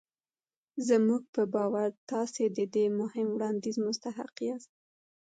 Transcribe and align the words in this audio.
زموږ 0.87 1.21
په 1.35 1.43
باور 1.53 1.89
تاسې 2.11 2.43
د 2.57 2.59
دې 2.73 2.85
مهم 2.99 3.27
وړانديز 3.31 3.75
مستحق 3.85 4.35
ياست. 4.47 4.71